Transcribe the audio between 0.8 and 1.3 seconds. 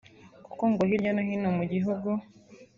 hirya no